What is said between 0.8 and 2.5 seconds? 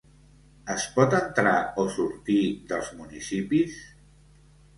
pot entrar o sortir